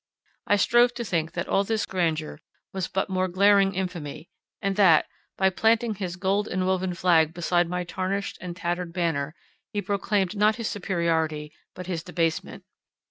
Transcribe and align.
I 0.47 0.55
strove 0.55 0.95
to 0.95 1.03
think 1.03 1.33
that 1.33 1.47
all 1.47 1.63
this 1.63 1.85
grandeur 1.85 2.39
was 2.73 2.87
but 2.87 3.07
more 3.07 3.27
glaring 3.27 3.75
infamy, 3.75 4.31
and 4.59 4.75
that, 4.75 5.05
by 5.37 5.51
planting 5.51 5.93
his 5.93 6.15
gold 6.15 6.47
enwoven 6.47 6.95
flag 6.97 7.35
beside 7.35 7.69
my 7.69 7.83
tarnished 7.83 8.39
and 8.41 8.57
tattered 8.57 8.93
banner, 8.93 9.35
he 9.71 9.79
proclaimed 9.79 10.35
not 10.35 10.55
his 10.55 10.67
superiority, 10.67 11.53
but 11.75 11.85
his 11.85 12.01
debasement. 12.01 12.63